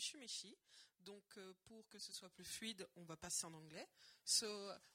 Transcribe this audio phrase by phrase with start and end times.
[0.00, 0.56] Compagnie Mushu Meshi.
[1.04, 3.86] Donc, euh, pour que ce soit plus fluide, on va passer en anglais.
[4.24, 4.46] So,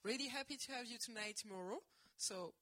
[0.03, 1.83] really happy to have you tonight, Mauro.
[2.17, 2.53] So,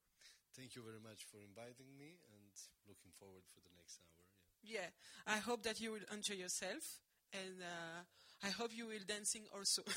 [0.56, 2.52] Thank you very much for inviting me and
[2.88, 4.14] looking forward for the next hour.
[4.62, 4.90] yeah,
[5.26, 7.02] I hope that you will enjoy yourself
[7.34, 8.04] and uh,
[8.44, 9.84] I hope you will dancing also.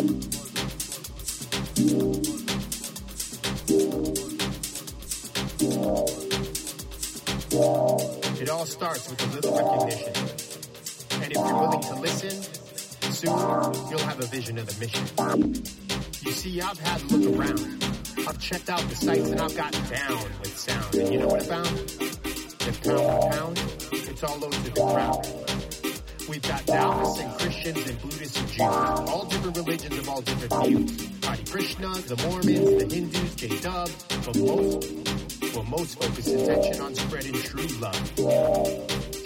[0.00, 0.06] It
[8.48, 10.14] all starts with a little recognition.
[11.22, 12.42] And if you're willing to listen,
[13.12, 15.06] soon you'll have a vision of the mission.
[16.22, 17.84] You see, I've had a look around.
[18.26, 20.94] I've checked out the sites and I've gotten down with sound.
[20.94, 21.76] And you know what I found?
[22.60, 23.58] That pound for pound,
[23.92, 25.49] it's all over the crowd.
[26.30, 30.64] We've got Taoists and Christians and Buddhists and Jews, all different religions of all different
[30.64, 31.24] views.
[31.24, 33.90] Hare Krishna, the Mormons, the Hindus, J-Dub,
[34.24, 38.16] but most, well, most focus attention on spreading true love.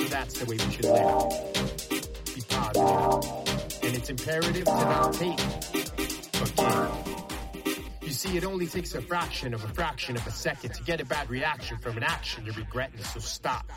[0.09, 2.35] That's the way we should live.
[2.35, 3.85] Be positive.
[3.85, 5.37] And it's imperative to not take,
[6.41, 8.01] but give.
[8.01, 11.03] You see, it only takes a fraction of a fraction of a second to get
[11.03, 13.71] a bad reaction from an action you're regretting, so stop.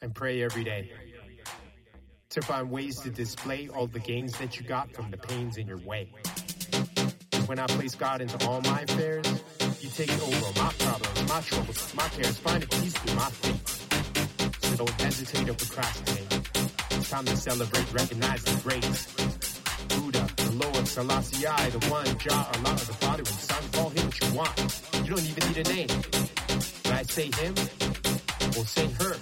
[0.00, 0.90] And pray every day
[2.32, 5.66] to find ways to display all the gains that you got from the pains in
[5.66, 6.08] your way.
[7.44, 9.26] When I place God into all my affairs,
[9.82, 14.64] you take over my problems, my troubles, my cares, find a peace through my faith.
[14.64, 16.48] So don't hesitate or procrastinate.
[16.92, 19.12] It's time to celebrate, recognize the greats.
[19.88, 24.20] Buddha, the Lord, Selassie, the one, Jah, Allah, the Father, and Son, call him what
[24.22, 25.04] you want.
[25.04, 25.88] You don't even need a name.
[26.84, 27.54] When I say him,
[28.56, 29.16] or say her,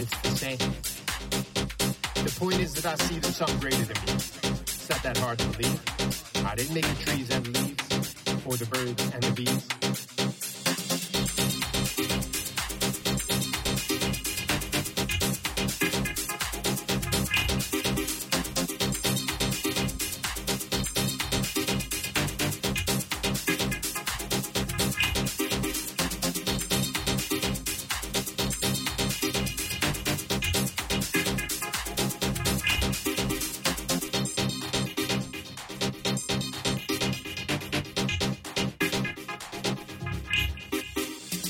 [0.00, 0.93] it's the same.
[2.36, 4.12] Point is that I see there's something greater than me.
[4.12, 5.80] It's not that hard to believe.
[6.44, 9.83] I didn't make the trees and the leaves, or the birds and the bees.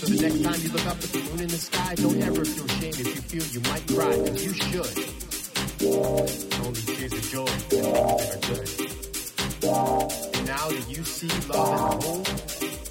[0.05, 2.45] So the next time you look up at the moon in the sky, don't ever
[2.45, 4.85] feel shame if you feel you might cry, because you should.
[6.61, 8.69] Only tears of joy are good.
[9.65, 12.25] And now that you see love as a whole,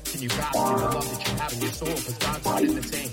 [0.09, 1.93] can you bask in the love that you have in your soul?
[1.93, 3.11] Because God's one and the same.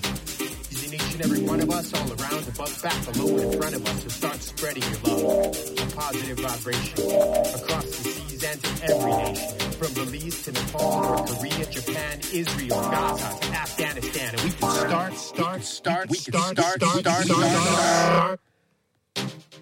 [0.71, 3.61] He's in each and every one of us, all around, above, back, below, and in
[3.61, 4.03] front of us.
[4.03, 9.60] So start spreading your love, a positive vibration, across the seas and to every nation.
[10.31, 14.35] Belize to Nepal, Korea, Japan, Israel, Gaza, to Afghanistan.
[14.35, 18.41] And we can start, start, start, we can start, start, start, start, start.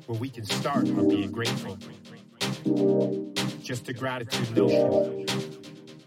[0.06, 1.78] Well, we can start on being grateful.
[3.62, 5.26] Just a gratitude notion.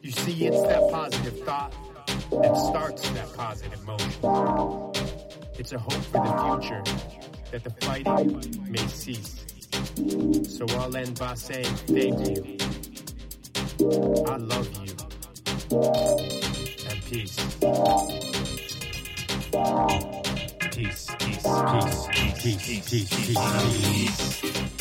[0.02, 1.74] You see, it's that positive thought
[2.32, 4.10] that starts that positive motion.
[5.58, 6.84] It's a hope for the future
[7.52, 9.46] that the fighting may cease.
[10.58, 12.81] So I'll end by saying thank you.
[13.82, 14.96] I love you.
[16.88, 17.36] And peace.
[20.72, 24.81] Peace, peace, peace, peace, peace, peace, peace.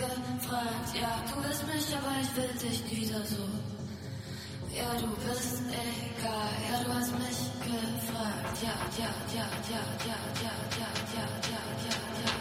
[0.00, 0.88] gefragt.
[0.94, 3.44] Ja, du bist mich, aber ich will dich nie wieder so.
[4.74, 6.52] Ja, du bist egal.
[6.70, 8.56] Ja, du hast mich gefragt.
[8.62, 12.39] Ja, ja, ja, ja, ja, ja, ja, ja, ja, ja, ja.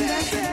[0.00, 0.49] Yeah.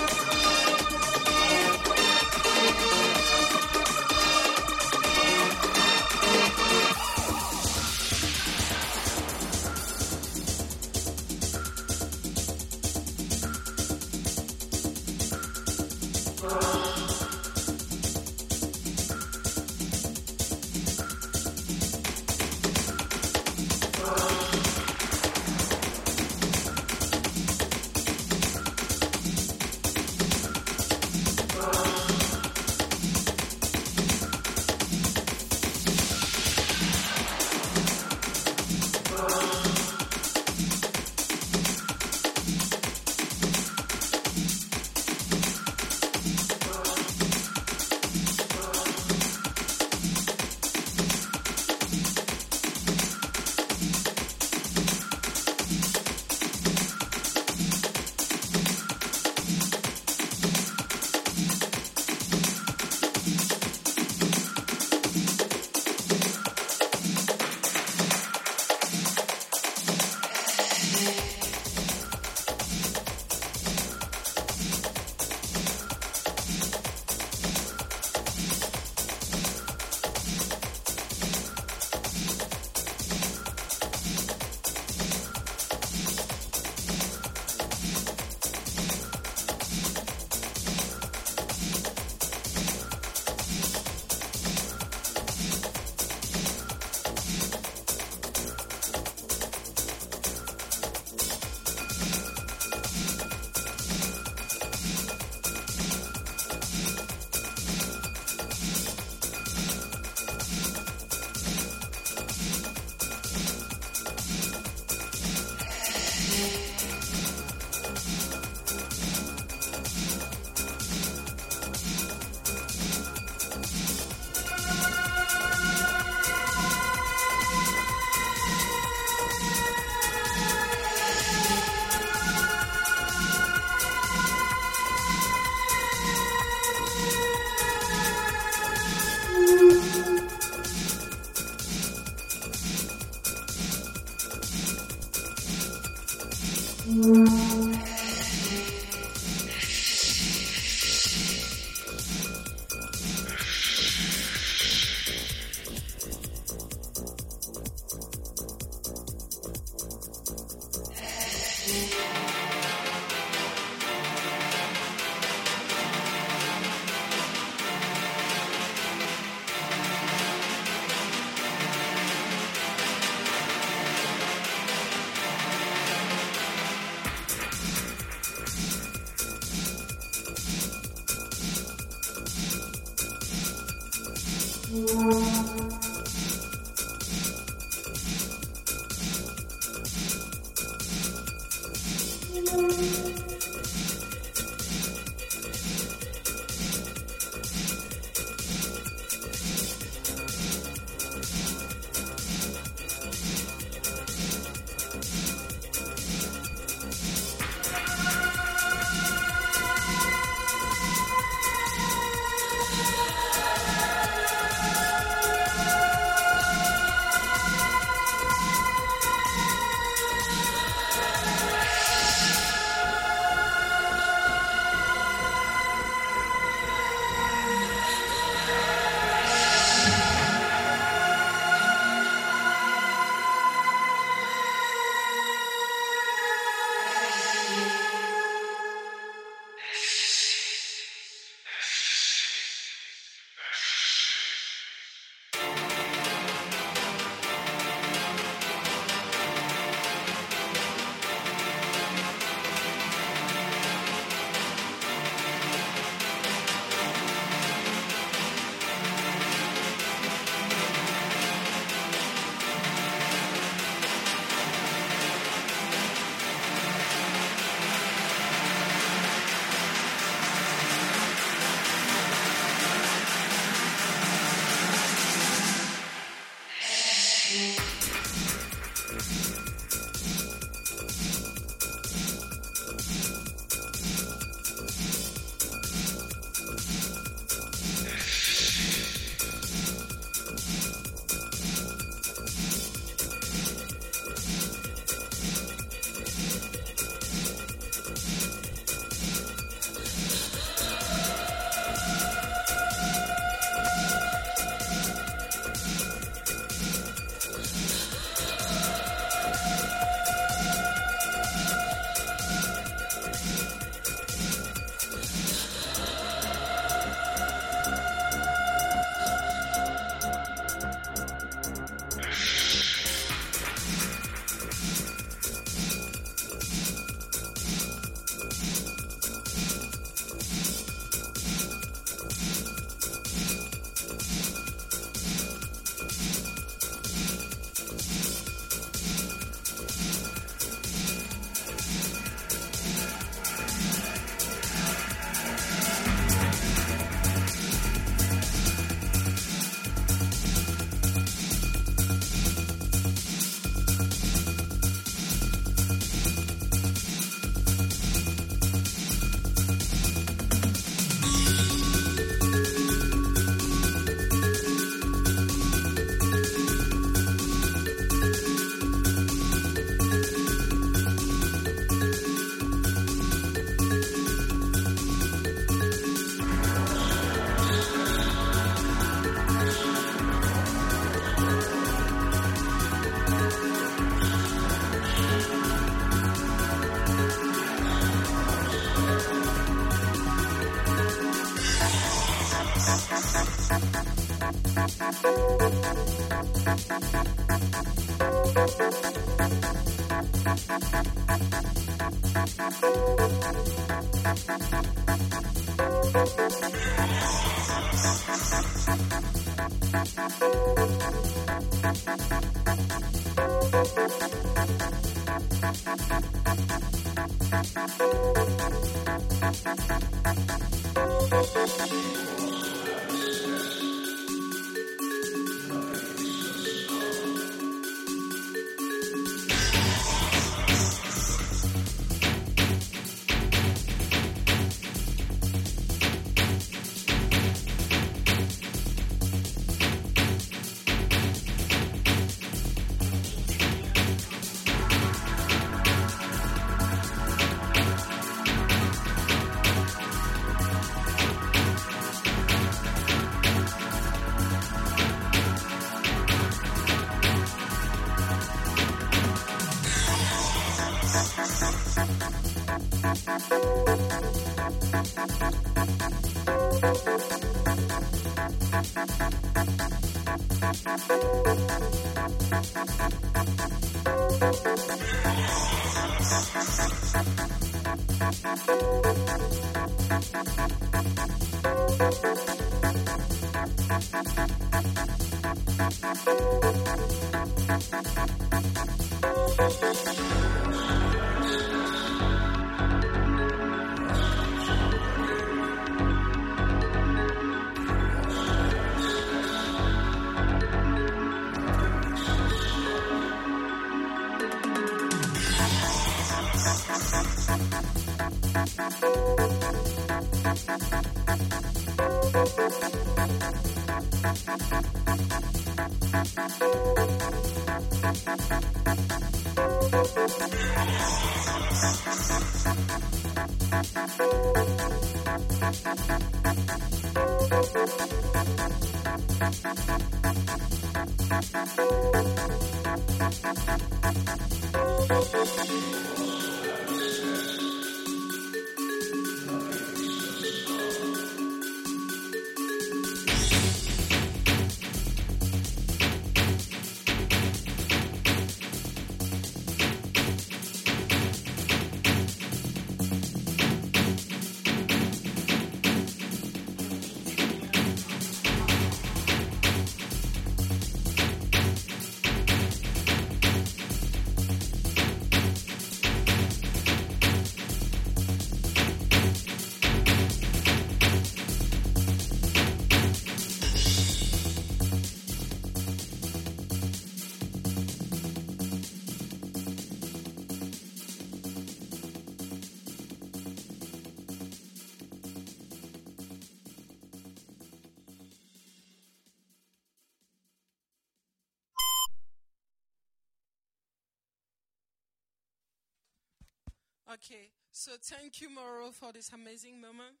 [596.88, 600.00] Okay, so thank you, Mauro, for this amazing moment.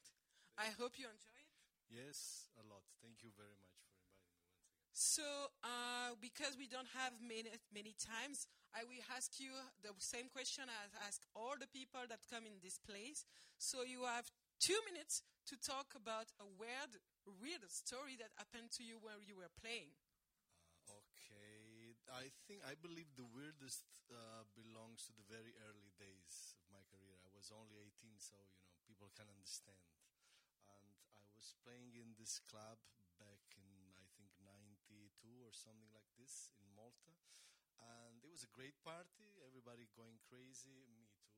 [0.56, 1.52] I hope you enjoy it.
[1.92, 2.80] Yes, a lot.
[3.04, 4.64] Thank you very much for inviting me once again.
[4.96, 9.52] So, uh, because we don't have many many times, I will ask you
[9.84, 13.28] the same question I ask all the people that come in this place.
[13.60, 15.20] So you have two minutes
[15.52, 16.96] to talk about a weird,
[17.40, 19.92] weird story that happened to you while you were playing.
[20.88, 26.64] Okay, I think I believe the weirdest uh, belongs to the very early days of
[26.72, 27.16] my career.
[27.24, 29.80] I was only 18, so you know people can understand.
[30.68, 32.76] And I was playing in this club
[33.16, 34.68] back in I think 92
[35.40, 37.16] or something like this in Malta,
[37.80, 39.40] and it was a great party.
[39.48, 41.32] Everybody going crazy, me too.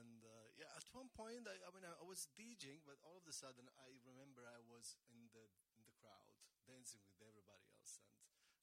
[0.00, 3.20] And uh, yeah, at one point, I, I mean, I, I was DJing, but all
[3.20, 5.44] of a sudden, I remember I was in the
[5.76, 8.16] in the crowd dancing with everybody else, and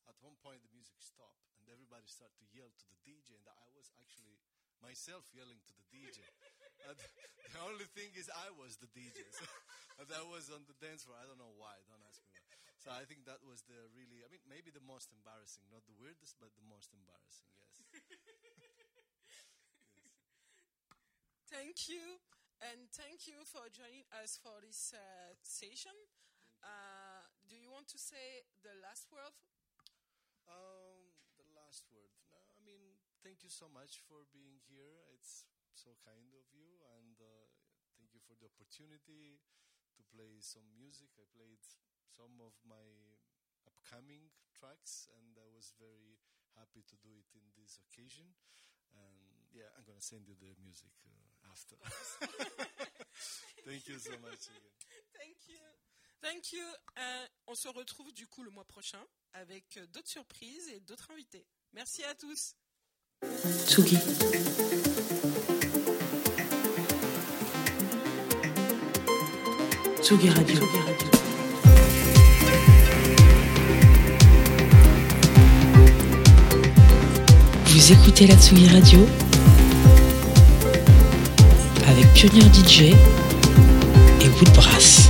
[0.09, 3.45] at one point the music stopped, and everybody started to yell to the DJ, and
[3.53, 4.41] I was actually
[4.83, 6.19] myself yelling to the DJ.
[6.87, 9.45] and the only thing is, I was the DJ, so,
[9.99, 11.19] and I was on the dance floor.
[11.19, 11.75] I don't know why.
[11.87, 12.39] Don't ask me why.
[12.79, 15.97] So I think that was the really, I mean, maybe the most embarrassing, not the
[15.99, 17.51] weirdest, but the most embarrassing.
[17.59, 17.75] Yes.
[21.51, 22.21] Thank you,
[22.61, 25.97] and thank you for joining us for this uh, session.
[26.61, 29.33] Uh, do you want to say the last word?
[30.45, 31.09] Um,
[31.41, 32.13] the last word.
[33.29, 35.05] No, I mean, thank you so much for being here.
[35.13, 35.45] It's
[35.77, 37.45] so kind of you, and uh,
[37.93, 39.37] thank you for the opportunity
[39.93, 41.13] to play some music.
[41.13, 41.61] I played
[42.09, 42.81] some of my
[43.69, 46.17] upcoming tracks, and I was very
[46.57, 48.33] happy to do it in this occasion.
[48.97, 51.77] And yeah, I'm gonna send you the music uh, after.
[53.69, 54.73] thank you so much again.
[55.13, 55.61] Thank you.
[56.21, 56.65] Thank you.
[56.97, 61.11] Euh, on se retrouve du coup le mois prochain avec euh, d'autres surprises et d'autres
[61.11, 61.45] invités.
[61.73, 62.55] Merci à tous.
[63.21, 63.97] Tsugi.
[70.01, 70.59] Tsugi Radio.
[77.65, 79.05] Vous écoutez la Tsugi Radio
[81.89, 82.81] avec Pionnier DJ
[84.21, 85.09] et Woodbrass.